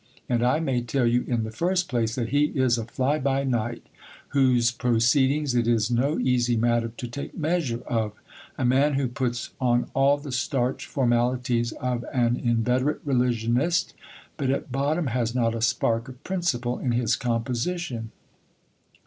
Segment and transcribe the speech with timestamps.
[0.27, 3.43] And I may tell you in the first place, that he is a fly by
[3.43, 3.85] night
[4.29, 8.13] whose proceedings it is no easy matter to take measure of;
[8.57, 13.93] a man who puts on all the starch formalities of an inveterate religionist,
[14.37, 18.09] but at bottom has not a spark of principle in his composition.